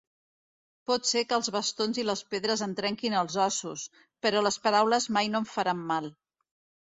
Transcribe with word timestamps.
Pot 0.91 1.03
ser 1.09 1.21
que 1.33 1.37
els 1.37 1.49
bastons 1.55 1.99
i 2.03 2.05
les 2.09 2.23
pedres 2.35 2.63
em 2.67 2.73
trenquin 2.79 3.17
els 3.19 3.37
ossos, 3.45 3.85
però 4.27 4.43
les 4.49 4.59
paraules 4.65 5.07
mai 5.19 5.31
no 5.35 5.43
em 5.45 5.47
faran 5.53 5.85
mal. 5.95 6.11